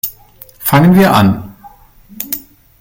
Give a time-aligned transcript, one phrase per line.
[0.57, 1.53] Fangen wir an.